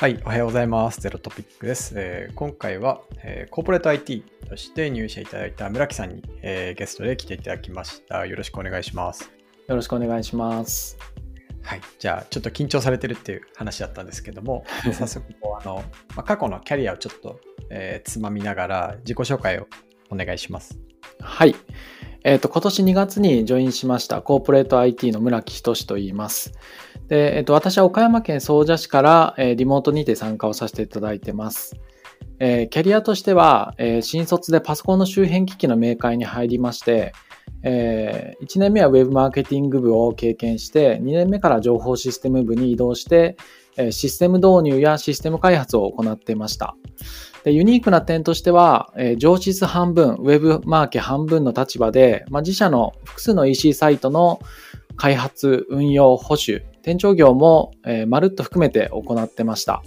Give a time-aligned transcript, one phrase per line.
[0.00, 1.00] はい、おはようございます。
[1.00, 1.92] ゼロトピックです。
[1.96, 8.24] えー今回は、えーコーポレート IT として入社いただいた村木さんに、えーゲストで来ていただきました。
[8.24, 9.32] よろしくお願いします。
[9.66, 10.96] よろしくお願いします。
[11.64, 15.82] はい、じゃあちょっと緊張されてるっていう話だったんですけども、 早速こうあの、
[16.14, 19.66] まあ、過去のキャリアをちょっと、えーつまみながら自己紹介を
[20.10, 20.78] お願いします。
[21.18, 21.56] はい。
[22.28, 26.52] えっ、と、今年2月にジョインしましたコーポレート IT の村木仁と言います。
[27.08, 31.76] で、えっ、と、私は岡山県総社市から、えーリモートにて参加をさせていただいてます。
[32.38, 37.14] えキャリアとしては、え新卒でパソコンの周辺機器のメーカーに入りまして、
[37.62, 43.36] え1年目はウェブマーケティング部を経験して、2年目から情報システム部に移動して、
[43.90, 46.76] システム導入やシステム開発を行っていました。
[47.44, 54.40] でユニークな点としては、えー上質半分、ウェブマーケ半分の立場で、まあ、自社の複数の EC サイトの
[54.96, 59.82] 開発、運用、保守、店長業も、えーまるっと含めて行ってました。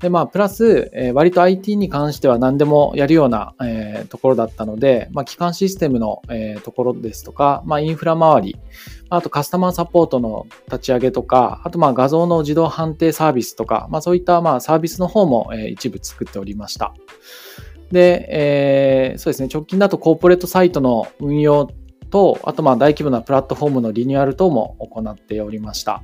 [0.00, 8.56] で、まあ、プラス、えー割と IT に関しては何でもやるような、えーところだったので、まあ、基幹システムの、えーところですとか、まあ、インフラ周り、
[9.10, 16.94] あとカスタマーサポートの立ち上げとか、あとまあ画像の自動判定サービスとか、まあそういったまあサービスの方もえー一部作っておりました。
[17.92, 21.70] で、えーそうですね、直近だとコーポレートサイトの運用
[22.10, 26.02] と、あとまあ大規模なプラットフォームのリニューアル等も行っておりました。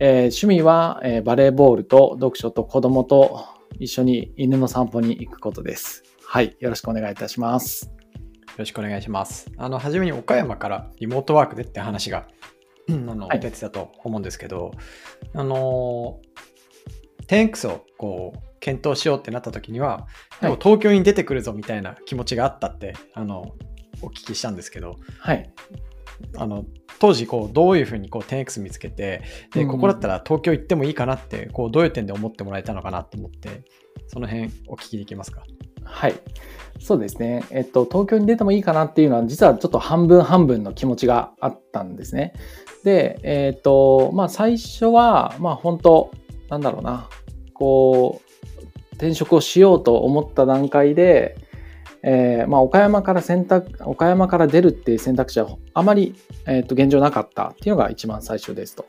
[0.00, 3.44] えー趣味は、えーバレーボールと読書と子供と
[3.80, 6.04] 一緒に犬の散歩に行くことです。
[6.24, 7.86] はい、よろしくお願いいたします。
[7.86, 7.92] よ
[8.58, 9.50] ろしくお願いします。
[9.56, 12.28] あの、初めに岡山からリモートワークでって話が、
[12.88, 14.70] う んあの、はい出てたと思うんですけど、
[15.34, 16.20] あの、
[17.26, 20.06] 10X をこう、検討しようってなった時には、
[20.40, 23.54] でもはい東京に出てくるぞみたいな気持ちがあったって、あの、
[24.00, 25.50] お聞きしたんですけど、はい。
[26.36, 26.64] あの、
[26.98, 29.22] 当時こう、どういうふうにこう、10X 見つけて、
[29.54, 33.62] で、うんここだったら東京行ってもいいかなって、こう、どういう点で思ってもらえたのかなと思って、
[34.08, 35.42] その辺お聞きできますか？
[35.84, 36.14] はい。
[36.80, 37.44] そうですね。
[37.50, 42.34] えっと、東京に出てもいいかなっていうのは、実はちょっと半分半分の気持ちがあったんですね。
[42.84, 46.10] で、えっと、まあ、最初は、まあ、本当
[46.48, 47.08] なんだろうな、
[47.54, 48.64] こう、
[48.94, 51.36] 転職をしようと思った段階で、
[52.02, 56.14] えーまあ、岡山から選択、岡山から出るっていう選択肢はあまり、
[56.46, 58.86] えっと、現状なかったっていうのが一番最初ですと。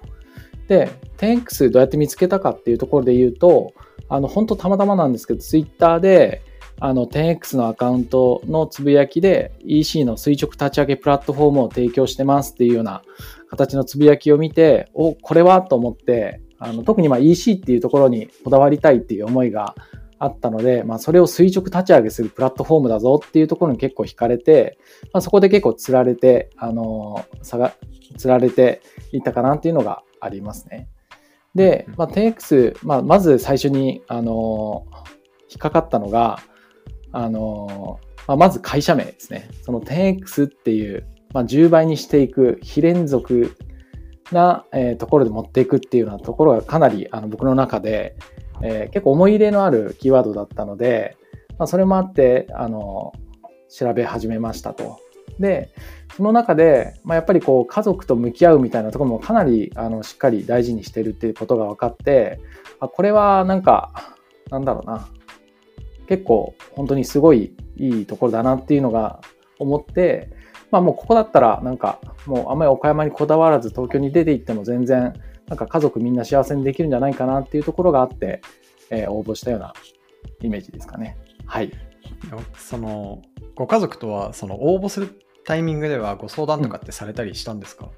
[0.67, 3.73] で、10X どうやって見つけたかっていうところで言うと、
[4.07, 6.43] あの、本当たまたまなんですけど、ツイッターで、
[6.79, 13.01] あの、10X のアカウントのつぶやきで EC の垂直立ち上げプラットフォームを提供してますっていうような
[13.49, 19.75] 形のつぶやきを見て、お、これはと思って、あの、特にまあ EC っていうところにこだわりたいっていう思いが
[20.19, 24.77] あったので、まあそれを垂直立ち上げするプラットフォームだぞっていうところに結構惹かれて、
[25.13, 27.73] まあそこで結構釣られて、あの、差が、
[28.17, 28.81] 釣られて
[29.11, 30.89] いったかなっていうのがありますね。
[31.55, 34.85] で、まあ、10X、まあ、まず最初に、あの、
[35.49, 36.39] 引っかかったのが、
[37.11, 39.49] あの、まあ、まず会社名ですね。
[39.63, 43.55] その 10X っていう、まあ、10倍にしていく非連続
[44.31, 48.15] な、えーところで持っていくっていうようなところがかなりあの僕の中で、
[48.63, 51.17] えー結構思い入れのあるキーワードだったので、
[51.57, 53.13] まあ、それもあって、あの、
[53.69, 54.99] 調べ始めましたと。
[55.39, 55.69] で、
[56.15, 62.39] その中で、まあ、やっぱりこう家族と向き合うみたいなところもかなりあのしっかり大事にしてるっていうことが分かって、
[62.79, 64.15] あこれはなんか、
[64.49, 65.07] なんだろうな、
[66.07, 69.21] 結構本当にすごいいいところだなっていうのが
[69.59, 70.29] 思って、
[70.71, 75.13] まあもうここだったらなんかもうあんまり岡山にこだわらず東京に出て行っても全然
[75.49, 78.41] なんか家族みんな幸せにできるんじゃないかなっていうところがあって、
[78.89, 79.73] えー応募したような
[80.41, 81.17] イメージですかね。
[81.45, 81.71] はい。
[82.55, 83.21] その
[83.55, 87.89] ご家族とはその応募するタイミングではご相談とかってされたりしたんですか、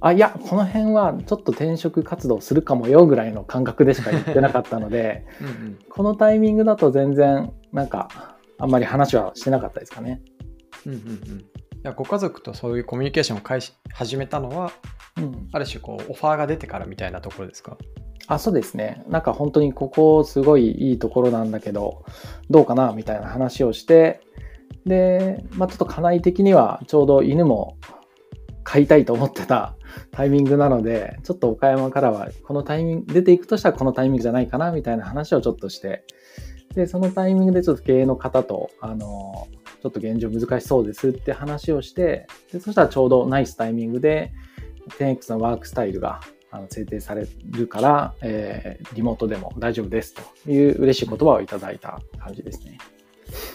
[0.00, 10.20] あ、いや、この辺はちょっと転職活動するかもよぐらいの感覚でしか言ってなかったので、 うんうんこのタイミングだと全然なんかあんまり話はしてなかったですかね。
[10.86, 14.72] うんうんうんいやご家族とそういうコミュニケーションを開始始めたのは
[15.16, 15.48] うん。
[15.52, 17.76] ある種こうオファーが出てからみたいなところですか？
[18.26, 19.04] あ、そうですね。
[19.08, 22.04] なんか本当にここすごいいいところなんだけど、
[22.50, 24.22] どうかなみたいな話をして、
[24.86, 27.76] で、まあちょっと家内的にはちょうど犬も
[28.64, 29.76] 飼いたいと思ってた
[30.10, 36.04] タイミングなので、ちょっと岡山からはこのタイミング、出ていくとしたらこのタイミングじゃないかなみたいな話をちょっとして、
[36.74, 39.46] で、そのタイミングでちょっと経営の方と、あの、
[39.84, 44.32] ちょっと現状難しそうですって話をして、でそしたらちょうどナイスタイミングで、
[44.98, 52.78] 10X のワークスタイルがあの制定されるから、えーリモートでも大丈夫ですという嬉しい言葉をいただいた感じですね。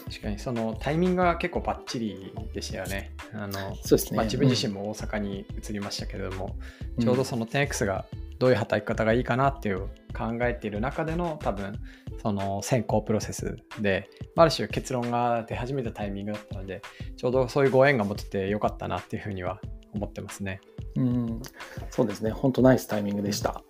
[0.05, 3.11] 確かにそのタイミングが結構バッチリでしたよね。
[3.33, 4.17] あのそうですね。
[4.17, 6.55] まあ、自分自身も大阪に移りましたけれども、
[6.99, 8.05] ちょうどその 10X が
[8.39, 9.81] どういう働き方がいいかなっていう
[10.17, 11.77] 考えている中での多分
[12.21, 16.81] その選考プロセスである種結論が出始めたタイミングだったので
[17.17, 19.59] ちょうどそういうご縁が持ててよかったなっていうふうには
[19.93, 20.61] 思ってますね。
[20.95, 21.41] うん
[21.89, 23.61] そうですね本当ナイスタイミングでした。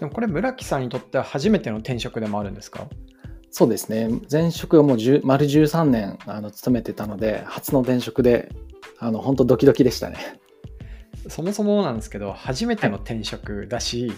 [0.00, 2.88] でもこれ村木さんにとっては初めての転職でもあるんですか？
[3.50, 8.50] そうですね前職はもう丸13年あの勤めてたので初の転職で
[8.98, 10.18] あの本当ドキドキでしたね。
[11.28, 14.08] そもそもなんですけど初めての転職だし、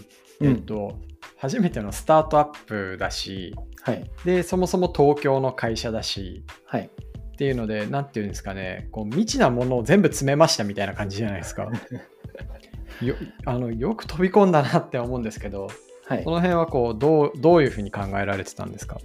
[0.41, 6.91] はい、えっと、うん、初めてのスタートアップだし、はい、でそもそも東京の会社だし、はい、
[7.33, 11.69] っていうので何て言うんですかねこう未知なものを全部詰めましたみたいな感じじゃないですか。
[13.03, 13.15] よ
[13.47, 15.69] あのよく飛び込んだなって思うんですけど、
[16.07, 18.99] はい、この辺はこうどうどういうふうに考えられてたんですか？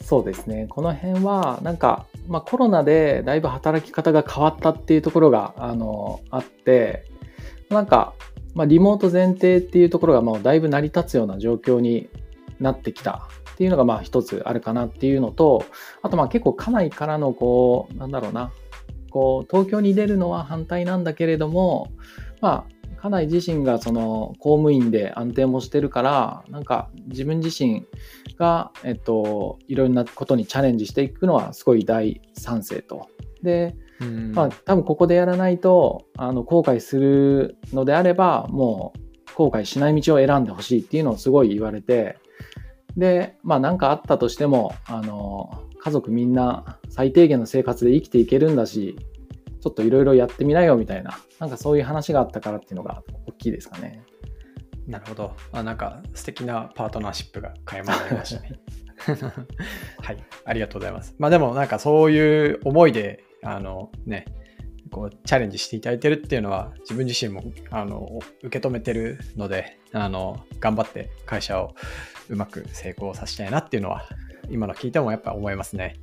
[0.00, 0.66] そうですね。
[0.70, 7.09] この辺はなんか、まあ、コロナでだいぶ働き方が変わったっていうところがあのあって
[7.70, 8.14] なんか、
[8.54, 12.08] まあ、リモート前提っていうところがもうだいぶ成り立つような状況に
[12.58, 15.64] なってきたっていうのがまあ一つあるかなっていうのと
[16.02, 18.52] あとまあ結構家内からのこうなんだろうな
[19.10, 21.90] こう東京に出るのは反対なんだけれども
[22.40, 27.86] まあ家内自身がその公務員で安定もしてるからなんか自分自身
[28.40, 33.08] が、えっと、いろんなことにチャレンジしていくのはすごい大賛成と。
[33.42, 42.18] で、まあ多分ここでやらないとあの後悔するのであればもう後悔しない道を選んでほしいっていうのをすごい言われて
[42.96, 48.96] でまあ何かあったとしてもあの家族みんな最低限の生活で生きていけるんだし
[49.60, 54.02] ちょっといろいろやってみなよみたいな、なんかそういう話があったからっていうのが大きいですかね。
[54.86, 55.36] なるほど。
[55.52, 58.52] あなんか素敵なパートナーシップが垣間なりましたね。
[60.00, 61.14] はい、ありがとうございます。
[61.18, 64.24] まあでもなんかそういう思いで、あのね、
[64.90, 71.74] こうチャレンジしていただいてるっていうのは自分自身もあの受け止めてるのであの頑張って会社を
[72.28, 74.04] うまく成功させたいなっていうのは
[74.50, 75.94] 今の聞いてもやっぱ思いますね。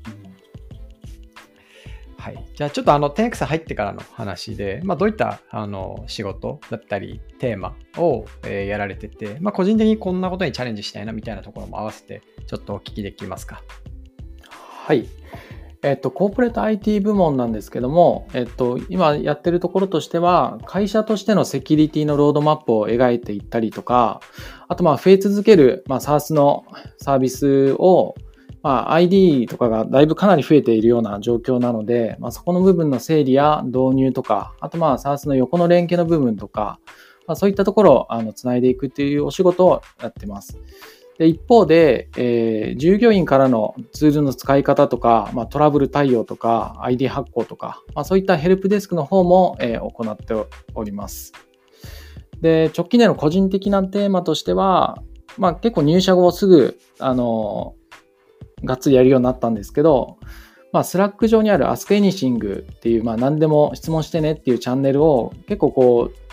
[2.18, 13.62] はい、じゃあちょっとあの 10X 入ってからの話で、まあ、どういったあの仕事だったりテーマを、えー、やられてて、まあ、個人的にこんなことにチャレンジしたいなみたいなところも合わせてちょっとお聞きできますか？
[14.50, 15.08] はい。
[15.84, 24.22] えっと、コーポレート IT 部門なんですけども、えっと、今やってるところとしては、会社としてのセキュリティのロードマップを描いていったりとか、
[24.68, 26.66] あと、まあ、増え続ける、まあ、SARS の
[26.98, 28.16] サービスを、
[28.64, 36.80] まあ、ID とかがだいぶかなり増えているような状況なので、まあ、そこの部分の整理や導入とか、あとまあ SARS の横の連携の部分とか、
[37.28, 40.58] まあ、そういったところをあのつないでいくっていうお仕事をやってます。
[41.18, 50.36] で一方で、えー、従業員からのツールの使い方とか、まあ、トラブル対応とか、ID 発行とか、まあ、そういったヘルプデスクの方も、えー、行って
[50.76, 51.34] おります。
[52.42, 55.02] で、直近での個人的なテーマとしては、
[55.38, 57.74] まあ、結構入社後すぐ、あの、
[58.64, 60.18] がっつりやるようになったんですけど、
[60.72, 66.27] まあ、 Slack 上にある Ask Anything っていう、まあ、何でも質問してねっていうチャンネルを結構こう、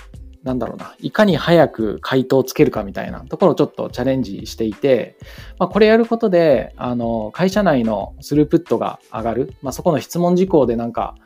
[0.44, 5.16] なんだろうな、いかに早く回答をつけるかみたいなところをちょっとチャレンジしていて、
[5.58, 11.16] まあ、これやることで、あの、会社内のスループットが上がる、まあ、そこの質問事項でなんか、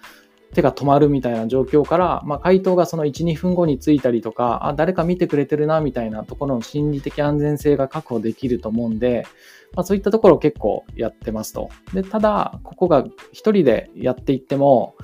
[0.55, 9.27] 手が止まるみたいな状況から、まあ、回答がその1、2分後についたりとか、あ、誰か見てくれてるなみたいなところの心理的安全性が確保できると思うんで、
[9.75, 11.69] まあ、そういったところを結構やってますと。
[11.93, 14.95] で、ただ、ここが一人でやっていっても、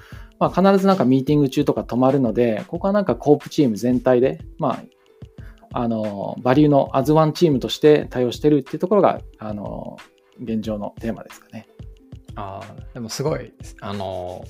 [0.45, 4.83] まあ、必ずなんかミーティング中とか止まるので、ここはなんかコープチーム全体で、ま
[5.73, 9.97] あ、あの、バリューのアズワンチームとして対応してるっていうところが、あの、
[10.43, 11.67] 現状のテーマですかね。
[12.35, 14.45] ああ、でもすごい、あの、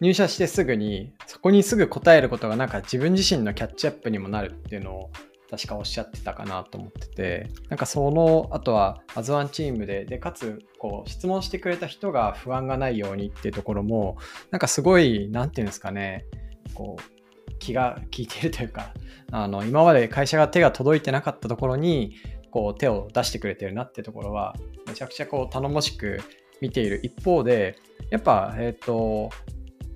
[0.00, 5.10] 入社してすぐに、そこにすぐ答えることがなんか自分自身のキャッチアップにもなるっていうのを
[5.50, 14.18] 確かおっしゃってたかなと思ってて、なんかその、あとは、アズワンチームで、で、かつ、こう、質問してくれた人が不安がないようにっていうところも、
[14.50, 16.26] なんかすごい、なんていうんですかね、
[16.74, 18.92] こう、気が利いてるというか、
[19.32, 22.16] あの、今まで会社が手が届いてなかったところに、
[22.50, 24.54] こう、手を出してくれてるなっていうところは、
[24.86, 26.20] めちゃくちゃこう、頼もしく
[26.60, 27.76] 見ている一方で、
[28.10, 29.30] やっぱ、えっ、ー、と、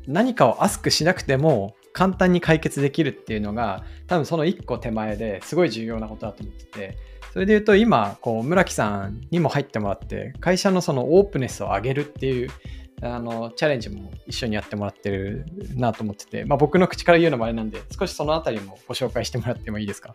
[0.07, 6.97] 何かをアスクしなくても、簡単に解決できるっていうのが多分その1個手前ですごい重要なことだと思ってて
[7.33, 12.51] それで言うと今こう村木さんにも入ってもらって会社のそのオープネスを上げるっていう
[13.03, 15.45] あのチャレンジも一緒にやってもらってる
[15.75, 20.15] なと思ってて、まあ、僕の口から言うのもあれなんで少しそのあたりもご紹介してもらってもいいですか？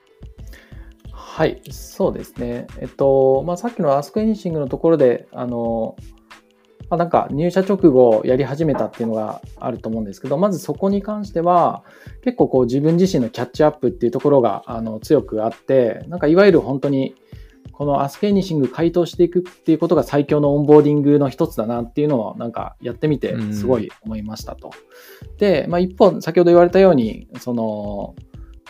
[1.12, 2.67] はい、そうですね。
[2.79, 5.96] えっと、まあ、さっきの Ask Anything のところで、あの、
[6.89, 11.84] まあ、なんか入社直後やり始めたっていうのがあると思うんですけど、まずそこに関しては、
[12.24, 17.15] 結構こう自分自身のキャッチアップっていうところがあの強くあって、なんかいわゆる本当に
[17.77, 24.72] この Ask Anything 回答していくっていうことが最強のオンボーディングの一つだなっていうのをなんかやってみてすごい思いましたと。
[25.38, 28.15] で、まあ、一方先ほど言われたようにその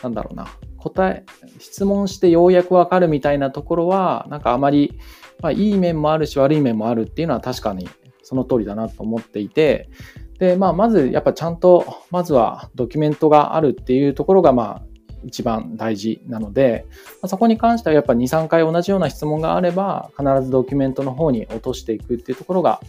[0.03, 0.47] なんだろうな
[0.77, 1.25] 答え
[1.59, 5.00] 質問してようやくわかるみたいなところはなんかあまり、
[5.41, 7.88] まあ、いい面もあるし悪い面もあるっていうのは確かに
[8.27, 9.89] その通りだなと思っていて
[10.38, 16.86] で、まあ、まずやっぱちゃんとまずはドキュメントがあるっていうところがまあ一番大事なので、
[17.25, 22.79] そこに関してはやっぱ2、3回同じような質問があれば、必ずドキュメントの方に落としていくっていうところが、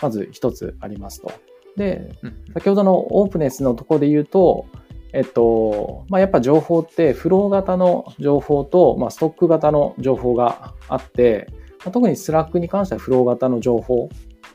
[0.00, 1.30] まず一つありますと。
[1.76, 2.10] で、
[2.54, 4.66] 先ほどの openness のところで言うと、
[5.12, 11.48] えっと、まあ、やっぱ情報ってフロー型の情報と、まあ、ストック型の情報があって、
[11.84, 14.08] まあ、特に Slack に関してはフロー型の情報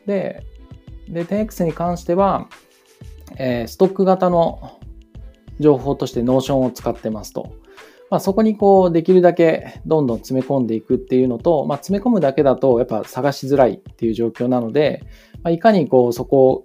[0.07, 0.43] で、
[1.07, 2.49] で、10X に関しては、
[3.37, 4.79] えー、ストック型の
[5.59, 7.53] 情報として Notion を使ってますと。
[8.09, 15.03] まあ、そこにこうできるだけどんどん詰め込んでいくっていうのと、まあ、詰め込むだけだとやっぱ探しづらいっていう状況なので、
[15.43, 16.63] まあ、いかにこうそこを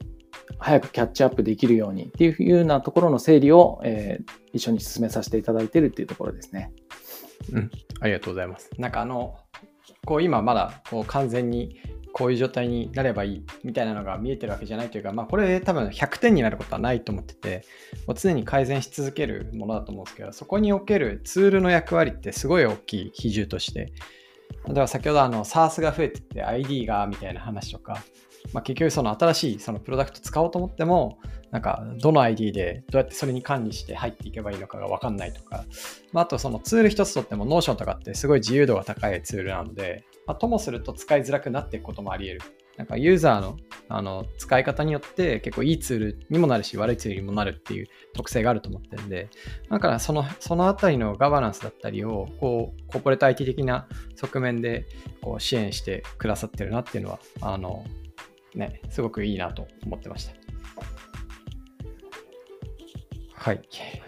[0.59, 6.71] 早くキャッチアップできるようにっていうようなところの整理を、えー、一緒に進めさせていただいてるっていうところですね。
[7.53, 7.71] うん、
[8.01, 8.71] ありがとうございます。
[8.79, 9.35] なんかあの、
[10.05, 11.77] こう今まだこう完全に
[12.13, 17.65] こういう状態になればいいみたいなのが見えてるわけじゃないというか、まあ、これ多分100点になることはないと思ってて、
[18.15, 23.93] 常に改善し続けるものだと思うんですけど、そこにおけるツールの役割ってすごい大きい比重として、
[24.67, 28.03] 例えば先ほどあの SARS が増えてて ID がみたいな話とか、
[28.53, 31.19] まあ、結局その新しいそのプロダクト使おうと思っても、
[31.53, 35.67] なんかどの ID でどうやってそれに管理して入っていけばいいのかがわかんないとか、
[36.11, 42.57] まあ、あとそのツール一つとっても Notion とかってすごい自由度が高いツールなので、まあ、ともすると使いづらくなっていくこともあり得る。
[42.79, 43.59] なんかユーザーの
[43.91, 49.29] あの使い方によって結構いいツールにもなるし悪いツールにもなるっていう特性があると思ってるんで、
[49.69, 54.87] だからそのそのあたりのガバナンスだったりをこうコーポレート IT 的な側面で
[55.21, 57.85] こう支援してくださってるなっていうのはあの
[58.55, 60.42] ね、すごくいいなと思ってました。
[63.43, 63.57] はい。
[63.57, 63.61] は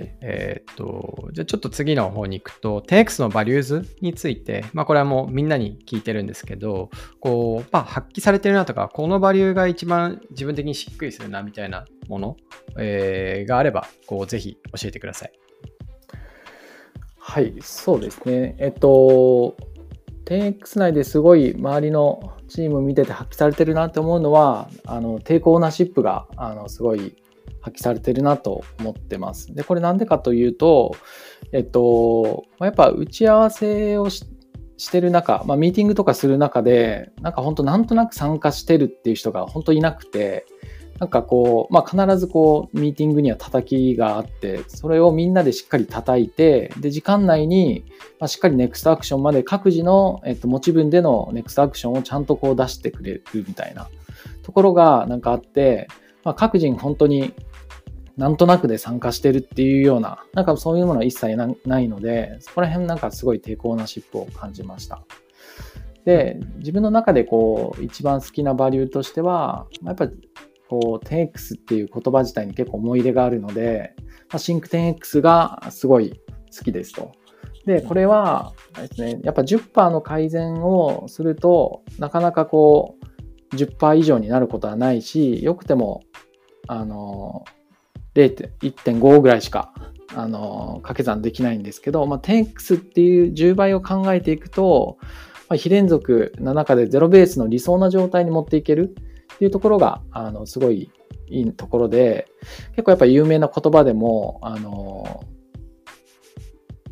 [0.04, 6.88] い、えー、っと、じゃあちょっと次の方に行くと、10X のバリューズについて、まあこれはもうみんなに聞いてるんですけど、
[7.18, 12.36] こう、まあ発揮されてるなとか、このバリューが一番自分的にしっくりするなみたいなもの、
[12.78, 15.32] えー、があれば、こう、ぜひ教えてください。
[17.18, 18.54] はい、そうですね。
[18.58, 19.56] えっと、
[20.26, 27.16] 10X 内ですごい周りのチーム見てて発揮されてるなって思うのは、あの、テイクオーナーシップが、あの、すごい
[27.60, 29.54] 発揮されてるなと思ってます。
[29.54, 30.94] で、これなんでかというと、
[31.52, 34.24] えっと、やっぱ打ち合わせをし
[34.90, 40.46] てる中、まあ、ミーティングとかする中で、なんか本当なんとなく参加してるっていう人が本当いなくて、
[40.98, 47.84] なんかこう、まあ、必ずこう、ミーティングには叩きがあって、それをみんなでしっかり叩いて、で、時間内に、
[48.20, 53.88] ま、しっかりネクストアクションまで各自の、えっと、持ち分でのネクストアクションをちゃんとこう出してくれるみたいな
[54.42, 55.88] ところがなんかあって、
[56.24, 57.34] まあ、各人本当に
[58.16, 65.02] なんとなくで参加してるっていうような、なんかそういうものは一切ないので、そこら辺なんかすごい抵抗なシップを感じました。
[66.04, 70.08] で、自分の中でこう、一番好きなバリューとしては、やっぱ
[70.68, 73.94] こう 10X っていう言葉自体に結構思い入れがあるので、
[74.30, 76.20] まあ、シンク 10X がすごい
[76.56, 77.12] 好きですと。
[77.66, 82.96] で、これはですね、やっぱ10%の改善をすると、なかなかこ
[83.52, 86.02] う、10%以上になることはないし、よくても、
[86.66, 87.44] あの、
[88.14, 89.72] 1.5ぐらいしか、
[90.14, 94.98] あの、掛け算できないんですけど、まあ、10X っていう10倍を考えていくと、
[95.48, 98.94] まあ、非連続の中でゼロベースの理想な状態に持っていける。
[99.34, 100.90] っていうところが、あの、すごい
[101.28, 102.28] いいところで、
[102.70, 105.24] 結構やっぱ有名な言葉でも、あの、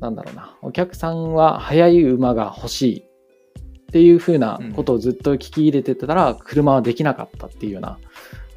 [0.01, 7.99] なんだろうな、お客さんは速い馬が欲しいっていうふうなことをずっと聞き入れてたら、車はできなかったっていうような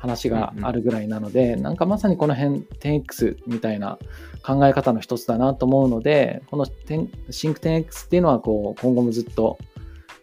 [0.05, 3.97] 話があるぐらいなので、うんうん、なんかまさにこの辺 10X みたいな
[4.43, 9.57] 考え方の一つだなと思うので、このシンク 10X っていうのはこう今後もずっと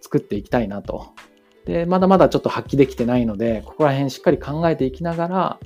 [0.01, 1.13] 作っていきたいなと
[1.65, 5.61] で、まだまだちょっと発揮できてないので、ここら辺しっかり考えていきながら、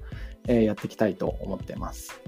[0.49, 2.21] えー、やっていきたいと思ってます。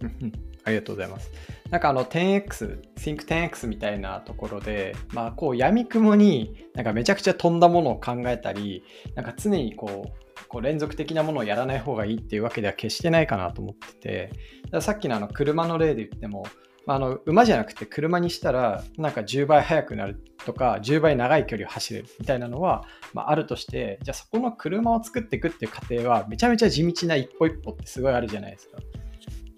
[0.64, 1.30] ありがとうございます。
[1.70, 8.84] なんかあの 10X、Think 10X みたいなところで、まあこう闇雲になんかめちゃくちゃ飛んだものを考えたり、
[9.14, 10.21] なんか常にこう、
[10.52, 14.32] こう連続的なものをやらない方がいいっていうわけでは決してないかなと思ってて、
[14.70, 16.44] ださっきのあの車の例で言っても、
[16.86, 28.78] あ、の馬じゃなくて車にしたらなんか10倍速くなるとか10倍長い距離を走れるみたいなのは、まあ、あるとしてじゃあそこの車を作っていくっていう過程はめちゃめちゃ地道な一歩一歩ってすごいあるじゃないですか。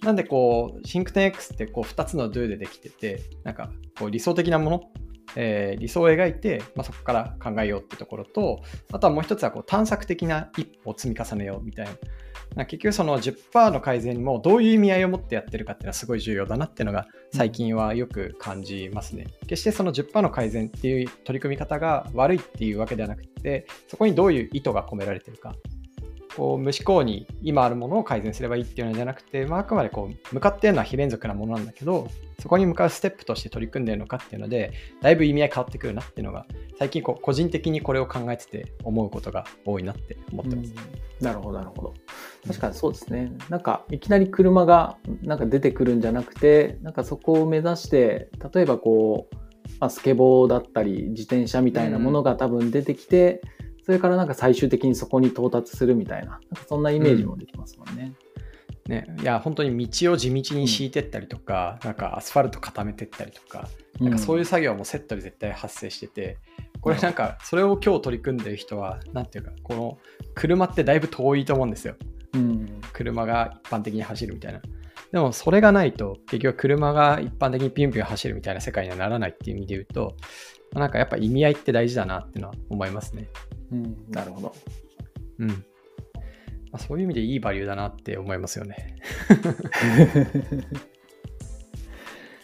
[0.03, 4.83] なんでこうシンクテン X ってこう2つの Do でできててなんかこう理想的なもの
[5.37, 8.63] えー、理想を描いて、まあ、そこから考えようってところと、
[8.93, 11.93] あとはもう一つはこう探索的な一歩を積み重ねようみたいな。
[12.55, 19.27] な結局その10%の改善もどういう意味合いを持ってやってるかっていうのはすごい重要だなっていうのが最近はよく感じますね。
[19.49, 25.55] 決してその10%の改善っていう取り組み方が悪いっていうわけではなくて、そこにどういう意図が込められてるか。
[26.37, 32.09] こう無思考に今あるものを改善すればいいっていうのじゃなくて、まあ、あくまでこう向かってるのは非連続なものなんだけど
[32.41, 36.47] そこに向かうステップとして取り組んでいるのかっていうのでだいぶ意味合い変わってくるなっていうのが
[36.79, 40.75] 最近こう個人的にこれを考えてて思うことが多いなって思ってます。
[41.21, 41.95] なるほどなるほど。
[42.47, 43.33] 確かにそうですね。
[43.49, 49.37] なんかいきなり車がなんか出てくるんじゃなくてなんかそこを目指して例えばこう、
[49.81, 53.54] まあ、スケボーだったり自転車みたいなものが多分出てきて、うん
[53.85, 58.15] それからなんか最終的にそこに到達するみたいな、なんかそんなイメージもできますもんね。
[58.87, 63.69] うん、ね、いや本当に道を地道に敷いてったりとか、うん、なんかアスファルト固めてったりとか、
[64.01, 66.39] なんかそういう作業もセットで絶対発生してて、
[66.81, 69.99] これなんかそれを今日取り組んでる人は、なんていうか、この
[70.35, 71.97] 車ってだいぶ遠いと思うんですよ。
[72.35, 74.61] うん、車が一般的に走るみたいな。
[75.13, 80.17] でもそれがないと結局車が一般的にピュンピュン走るみたいな世界にはならないっていう意味で言うと、
[80.73, 83.29] なんかやっぱ意味合いって大事だなっていうのは思いますね。
[83.75, 84.55] うん、なるほど。
[85.41, 85.49] うん。
[85.49, 85.55] ま
[86.75, 88.97] あ、そういう意味でいいバリューだなって思いますよね。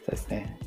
[0.00, 0.58] そうですね。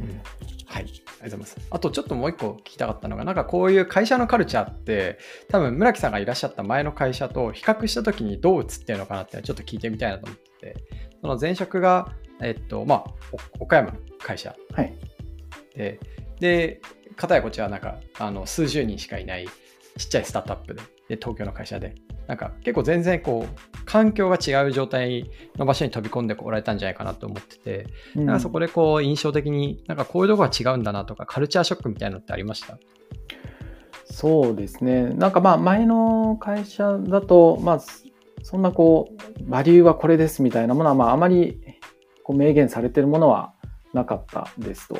[0.00, 0.20] うん。
[0.66, 0.82] はい。
[0.82, 1.56] ありがとうございます。
[1.70, 10.76] あとちょっともう一個聞きたかったのが、なんかこういう会社のカルチャーって、多分村木さんがいらっしゃった前の会社と比較したときにどう映ってるのかなってちょっと聞いてみたいなと思ってて、
[11.20, 13.14] その前職が、えっと、まあ、
[13.60, 14.54] 岡山の会社。
[14.72, 14.94] はい。
[15.74, 16.00] で、
[16.40, 16.80] で、
[17.16, 19.46] 片やこちらなんか、あの、数十人しかいない
[19.98, 21.94] ちっちゃいスタートアップで、で東京の会社で、
[22.26, 32.78] なんか結構全然こう、環境が違う状態の場所に飛び込んでこられたんじゃないかなと思ってて、うん、なんかそこでこう、印象的になんかこういうとこが違うんだなとか、カルチャーショックみたいなのってありました？
[34.04, 35.04] そうですね。
[35.10, 37.80] なんかまあ前の会社だと、まあ
[38.42, 39.08] そんなこ
[39.40, 41.60] う、バリューはこれですみたいなものは、まああまり
[42.22, 43.52] こう明言されてるものは
[43.92, 44.96] なかったですと。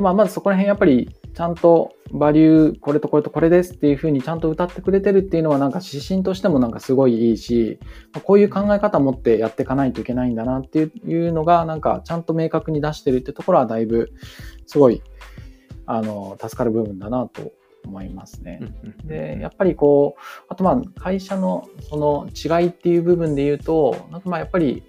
[0.00, 7.78] まあ、まずそこら辺やっぱりちゃんとバリューこれとこれとこれですっていうふうにちゃんと歌ってくれてるっていうのはなんか指針としてもなんかすごいいいし
[8.24, 14.12] こういう考え方を持ってやっていかないといけないんだなっていうのがなんかちゃんと明確に出してるってところはだいぶ
[14.66, 15.02] すごい
[15.86, 17.52] あの助かる部分だなと
[17.84, 18.60] 思いますね。
[19.04, 24.82] でやっぱりこうあとまあ会社のその違いっていう部分で言うとなんかまあやっぱり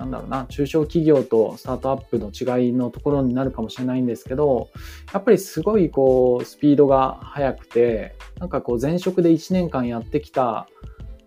[0.00, 4.70] なんだろうな、中小企業とスタートアップの違いのところになるかもしれないんですけど、
[5.12, 10.68] やっぱりすごいこう、スピードが速くて、なんかこう、前職で1年間やってきた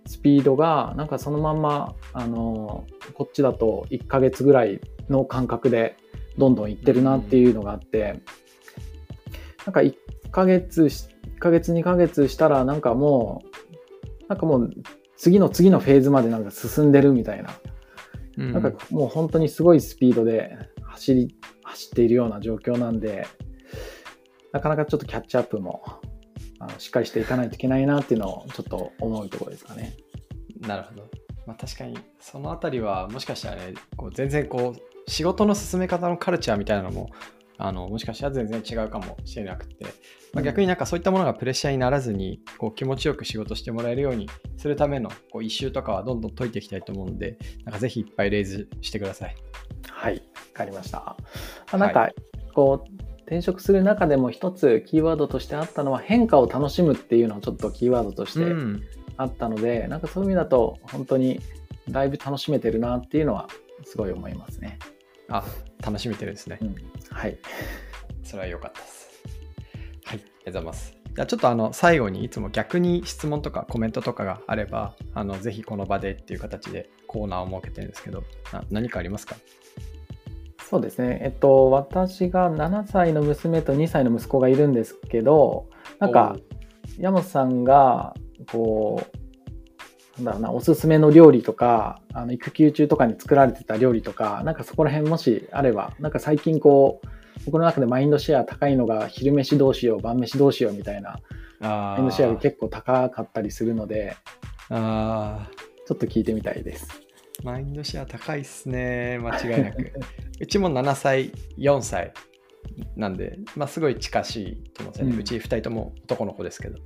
[0.07, 5.95] スピードが、なんかそのまんま、あの、こっちだと1ヶ月ぐらいの感覚で、
[6.39, 8.21] どんどんいってるなっていうのがあって、
[9.67, 9.95] なんか1
[10.31, 13.43] ヶ月、1ヶ月2ヶ月したら、なんかも
[14.23, 14.73] う、なんかもう、
[15.15, 17.51] 次の次のフェーズまでなんか進んでるみたいな
[18.37, 23.27] うん、なんかもう本当にすごいスピードで走り走っているような状況なんで
[24.51, 25.83] なかなかちょっとキャッチアップも
[26.59, 29.95] あのしっかりしていかないといけないなっていうのをちょっと思うところですかね。
[30.61, 31.09] なるほど。
[31.45, 37.09] まあ、確かにそのあたりはもしかしたらねこう全然こう仕事の進め方のカルチャーみたいなのも
[37.63, 39.85] あのもしかしたら全然違うかもしれなくて、
[40.33, 49.35] まあ、逆になんかそういったものがプレッシャーにならずにこう気持ちよく仕事してもらえるようにするためのこう一周とかはどんどん解いていきたいと思うのでなんかぜひいっぱいレイズしてください。
[49.89, 50.21] はいわ
[50.53, 51.15] かりました。
[51.71, 52.09] あなんか
[52.53, 58.53] こう、転職する中でも一つキーワードとしてあったのは変化を楽しむっていうのをちょっとキーワードとして
[59.15, 61.39] あったので、うん、なんかそういう意味だと本当に
[61.89, 63.47] だいぶ楽しめてるなっていうのは
[63.85, 64.77] すごい思いますね。
[65.29, 65.43] あ
[65.81, 66.59] 楽しめてるんですね。
[66.61, 66.75] うん、
[67.09, 67.37] はい。
[68.23, 69.09] それは良かったです。
[70.05, 70.97] はい、ありがとうございます。
[71.15, 78.23] じゃあちょっとあの最後にいつも逆に質問とかコメントとかがあれば、あのぜひこの場でっていう形でコーナーを設けてるんですけど、
[78.71, 79.35] 何かありますか？
[80.69, 81.19] そうですね。
[81.21, 86.35] えっと、私が7歳の娘と2歳の息子がいるんですけど、なんか、
[86.97, 88.15] 山本さんが、
[88.51, 89.17] こう、
[90.17, 97.07] なんだろうな、おすすめの料理とか、あの育休中とかに作られてた料理とか、なんかそこら辺もしあれば、なんか最近こう、
[97.45, 101.19] 僕の中でマインドシェア高いのが昼飯どうしよう、晩飯どうしようみたいな、
[101.59, 104.15] マインドシェアが結構高かったりするので、
[104.69, 105.49] あ
[105.87, 106.87] ちょっと聞いてみたいです。
[107.43, 109.93] マインドシェア高いっすね、間違いなく。
[110.39, 112.13] うちも7歳、4歳
[112.95, 115.13] なんで、まあ、すごい近しいと思うんですよね。
[115.13, 116.79] うんうち2人とも男の子ですけど。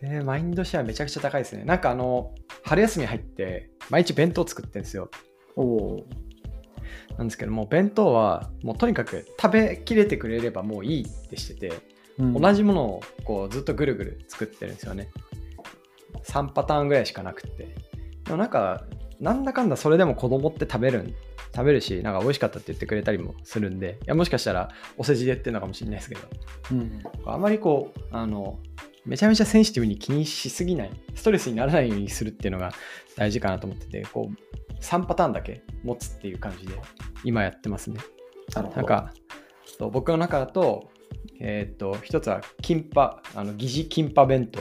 [0.00, 1.64] でマインドシェアめちゃくちゃ高いですね。
[1.64, 5.10] なんかあの、春休み入って、毎日弁当作ってるんですよ。
[5.56, 6.06] おお
[7.16, 12.38] なんですけども、弁当はもうとにかく食べきれてくれればもういいってしてて、ー。
[12.38, 15.10] 同じものをこうずっとぐるぐる作ってるんですよね。
[16.24, 17.74] 3パターンぐらいしかなくって。
[18.24, 18.84] でもなんか、
[19.20, 21.14] なんだかんだそれでも子供って食べるん
[21.54, 26.20] 食べるし、なんか美味しかったって言ってくれたりもするんで、いやもしかしたらお世辞で言ってるのかもしれないですけど、
[26.72, 27.02] うん。
[27.26, 28.58] あまりこう、あの、
[29.04, 32.72] めちゃめちゃセンシティブに気にしすぎない、ストレスにならないようにするっていうのが
[33.16, 36.74] 大事かなと思ってて、こう、3パターンだけ持つっていう感じで、
[37.24, 38.00] 今やってますね。
[38.54, 39.12] なんか、
[39.78, 40.90] そう僕の中だと、
[41.40, 44.60] えーっと、一つは、キンパ、あの、疑似キンパ弁当。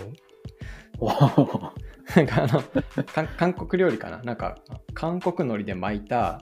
[2.16, 2.62] なんかあの、
[3.04, 4.60] か韓国料理かななんか、
[4.94, 6.42] 韓国海苔で巻いた、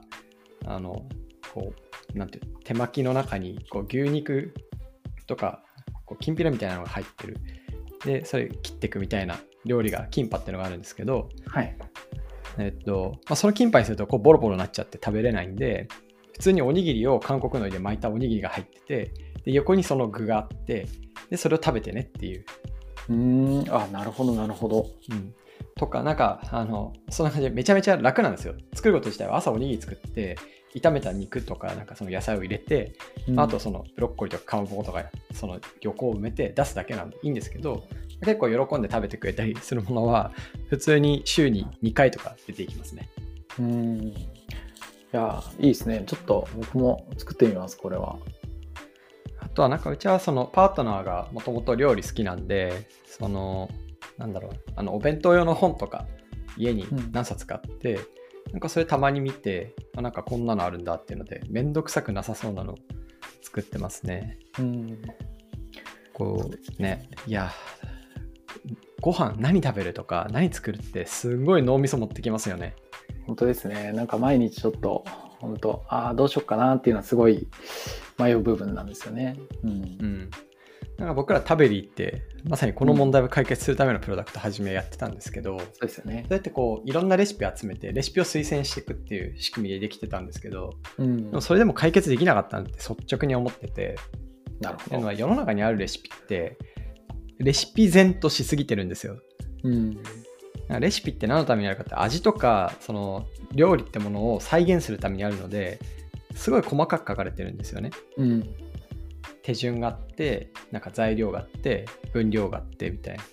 [0.64, 1.06] あの、
[1.52, 1.72] こ
[2.14, 4.54] う、なんていうの手巻きの中に、こう、牛肉
[5.26, 5.62] とか、
[6.04, 7.36] こう、きんぴらみたいなのが入ってる。
[8.06, 11.76] で、それ切っていくみたいな料理が、キンパっていうのがあるんですけど、はい。
[12.58, 15.88] えっと、まあ、そのキンパにするとこうボロボロになっちゃって食べれないんで、
[16.32, 19.12] 普通におにぎりを韓国海苔で巻いたおにぎりが入ってて、
[19.44, 20.86] で横にその具があって、
[21.30, 22.44] で、それを食べてねっていう。
[23.08, 23.74] うーん。
[23.74, 24.86] あ、なるほど、なるほど。
[25.10, 25.34] うん、
[25.76, 28.54] とか、なんか、あの、そんな感じでめちゃめちゃ楽なんですよ。
[28.74, 30.36] 作ること自体は朝おにぎり作って、
[30.80, 32.92] 炒めた肉とか、なんかその野菜を入れて、
[33.28, 37.84] うんあとそのブロッコリーとかかまぼことか、その横を埋めて出すだけなんでいいんですけど、
[38.20, 40.32] 結構喜んで食べてくれたりするものは、
[40.68, 43.08] 普通に週に2回とか出ていきますね。
[43.58, 44.02] うーん。
[44.08, 44.28] い
[45.12, 46.02] や、いいですね。
[46.06, 48.16] ちょっと僕も作ってみます、これは。
[49.40, 53.70] あとはなんかうちはそのパートナーがもともと料理好きなんで、その、
[54.18, 56.06] なんだろう、あのお弁当用の本とか
[56.56, 58.00] 家に何冊かあって、
[58.52, 62.76] なんかそれたまに見て、あなんかこんなのあるんだっていうので、めんどくさくなさそうなの
[63.42, 64.38] 作ってますね。
[64.58, 65.02] うん。
[66.12, 67.50] こうね、いや、
[69.00, 72.74] ご飯何食べるとか何作るってすごい脳みそ持ってきますよね。
[73.26, 73.92] 本当ですね。
[73.92, 75.04] なんか毎日ちょっと、
[75.38, 77.48] 本当ああ、どうしようかなっていうのはすごい
[78.18, 79.36] 迷う部分なんですよね。
[79.62, 79.74] うんう。
[80.06, 80.30] ん。
[80.98, 86.32] なんか僕ら食べに行って、まさにこの問題を解決するためのプロダクト始めやってたんですけど、そうですよねそう。
[86.32, 91.40] やってこういろんなレシピ集めてレシピを推薦していくっていう仕組みでできてたんですけどうんでも。
[91.42, 93.96] それでも解決できなかったんって率直に思ってて
[94.60, 95.12] なるほど。
[95.12, 96.56] 世の中にあるレシピって
[97.38, 99.18] レシピ前としすぎてるんですよ
[99.64, 99.98] うん。
[100.80, 105.78] レシピって何のためにあるかって味とかその料理ってものを再現するためにあるので
[106.34, 108.54] すごい細かく書かれてるんですよねうん。
[109.42, 113.24] 手順があってなんか材料があって分量があってみたいな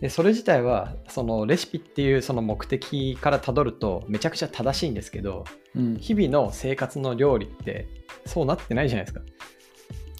[0.00, 5.96] でそれ自体はそのレシピっていうその目的からたどるとめちゃくちゃ正しいんですけどうん。
[5.96, 7.88] 日々の生活の料理って
[8.24, 9.24] そうなってないじゃないですか、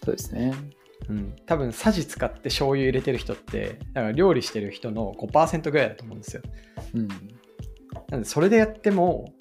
[0.05, 0.53] そうですね。
[1.09, 6.43] うん、多分さじ使って醤油入れてる人ってだから料理してる人の5%ぐらいだと思うんですよ
[6.95, 7.09] うん。
[8.09, 9.33] なんでそれでやっても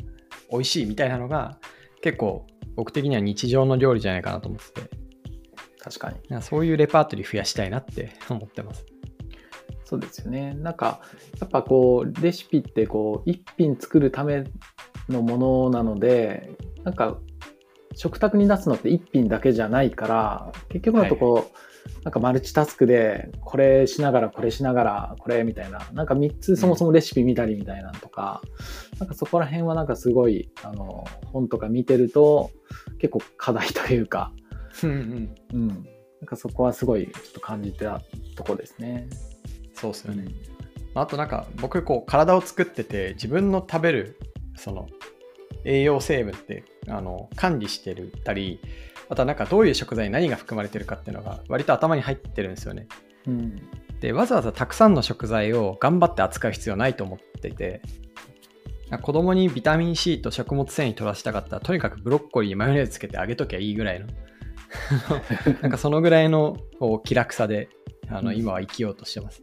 [0.52, 1.58] 美味しいみたいなのが
[2.02, 2.46] 結構
[2.76, 4.95] 僕的には日常の料理じゃないかなと思ってて
[5.86, 6.18] 確かに。
[6.28, 8.86] かそういうレパートリー増やしたいなって 思ってます
[9.84, 10.56] そうですよね。
[10.56, 11.02] なんか、
[11.40, 14.46] やっぱこう、レシピってこう、一品作るため
[15.08, 16.50] のものなので、
[16.84, 17.20] なんか、
[17.94, 21.52] 食卓に出すのって一品だけじゃないから、結局のとこ、
[22.04, 28.42] なんかマルチタスクで、これしながら、これしながら、これみたいな、なんか3つそもそもレシピ見たりみたいなのとか、
[29.00, 32.50] なんかそこら辺はなんかすごい、あの、本とか見てると、
[32.98, 34.32] 結構課題というか、
[34.84, 35.68] うんうんうん。
[35.68, 38.02] なんかそこはすごいちょっと感じた
[38.36, 39.08] とこですね。
[39.74, 40.26] そうっすよね、
[40.94, 44.18] あとなんか僕こう体を作ってて自分の食べる
[44.56, 44.88] その
[45.66, 48.62] 栄養成分ってあの管理してるたり
[49.10, 52.88] あとはなんかどういう食材に何が含まれてるかっていうのが割と頭に入ってるんですよね
[53.28, 53.56] うん。
[54.00, 57.82] でわざわざたくさんの食材を頑張って扱う必要ないと思っていて
[59.02, 64.08] 子供にビタミン C と食物繊維取らせたかったらとにかくブロッコリーにマヨネーズつけてあげときゃいいぐらいの
[65.62, 66.58] なんかそのぐらいの
[67.04, 67.70] 気楽さで
[68.10, 69.42] あのうん今は生きようとしてます、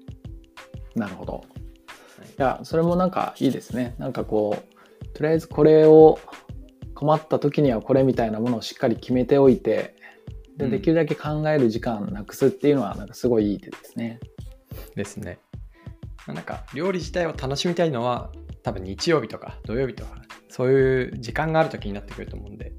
[0.95, 1.45] なるほど。
[2.38, 3.95] いや、それもなんかいいですね。
[3.99, 6.18] なんかこう、とりあえずこれを
[6.95, 9.95] 困った時にはこれみたいなものをしっかり決めておいて、
[10.57, 14.21] でうんできるだけ考える時間なくすっていうのはなんかすごいいい手ですね。
[14.95, 15.38] ですね。
[16.27, 18.31] まあなんか料理自体を楽しみたいのは
[18.62, 22.71] 多分日曜日とか土曜日とかそういう時間がある時になってくると思うんで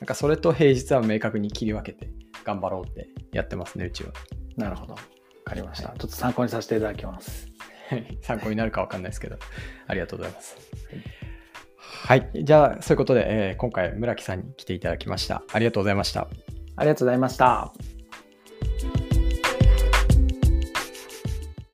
[0.00, 2.10] なんかそれと平日は明確に切り分けて
[2.44, 4.12] 頑張ろうってやってますねうちは。
[4.56, 4.94] なるほど。
[4.94, 4.98] わ
[5.44, 5.88] かりました。
[5.88, 7.48] はいちょっと参考にさせていただきます。
[7.90, 9.36] は い参考になるかわかんないですけど
[9.86, 10.56] ありがとうございます。
[11.82, 12.30] はい。
[12.34, 15.42] じゃあ、そういうことで、えー今回、村木さんに来ていただきました。
[15.52, 16.28] ありがとうございました。
[16.76, 17.99] ありがとうございました。